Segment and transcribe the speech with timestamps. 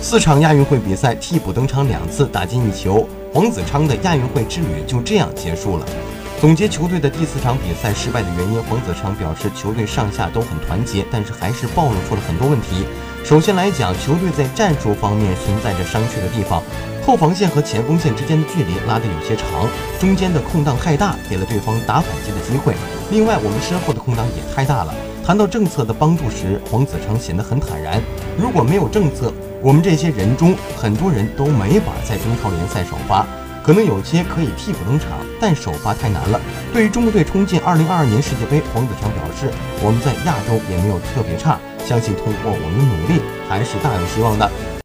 [0.00, 3.06] 四场亚运会比赛，替补登场两次，打进一球。
[3.34, 5.84] 黄子昌的亚运会之旅就这样结束了。
[6.40, 12.86] 总结球队的第四场比赛失败的原因，黄子昌表示，球队上下都很团结，但是还是暴露出了很多问题。
[13.24, 16.62] 首先来讲，球队在战术方面存在着伤缺的地方，
[17.04, 19.68] 后防线和前锋线之间的距离拉得有些长，
[19.98, 22.72] 中间的空档太大，给了对方打反击的机会。
[23.10, 24.94] 另外，我们身后的空档也太大了。
[25.26, 28.00] 谈到政策的帮助时，黄子成显得很坦然。
[28.38, 29.30] 如果没有政策，
[29.60, 33.26] 我们这些人中很多人都没法在中超联赛首发，
[33.64, 36.40] 可能有些可以替补登场，但首发太难了。
[36.72, 39.50] 对于中国队冲进二零二二年世界杯，黄子强表示，
[39.82, 44.77] 我们在亚洲也没有特别差，相信通过我们的努力，还是大有希望的。